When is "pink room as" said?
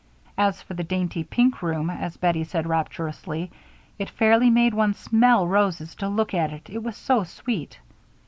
1.23-2.17